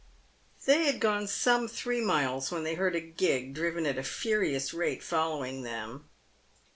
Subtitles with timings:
[0.65, 4.73] "They had gone some three miles, when they heard a gig, driven at a furious
[4.73, 6.09] rate, following them.